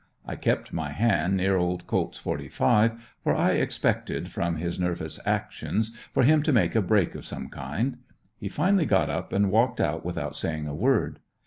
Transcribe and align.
I 0.25 0.35
kept 0.35 0.73
my 0.73 0.93
hand 0.93 1.37
near 1.37 1.57
old 1.57 1.85
colts 1.85 2.17
"45" 2.17 3.13
for 3.23 3.35
I 3.35 3.51
expected, 3.51 4.31
from 4.31 4.55
his 4.55 4.79
nervous 4.79 5.19
actions, 5.27 5.95
for 6.11 6.23
him 6.23 6.41
to 6.41 6.51
make 6.51 6.73
a 6.73 6.81
break 6.81 7.13
of 7.13 7.23
some 7.23 7.49
kind. 7.49 7.97
He 8.39 8.49
finally 8.49 8.87
got 8.87 9.11
up 9.11 9.31
and 9.31 9.51
walked 9.51 9.79
out 9.79 10.03
without 10.03 10.35
saying 10.35 10.65
a 10.65 10.73
word. 10.73 11.19